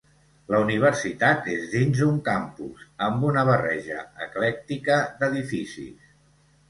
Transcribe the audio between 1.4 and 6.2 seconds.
és dins d'un campus, amb una barreja eclèctica d'edificis.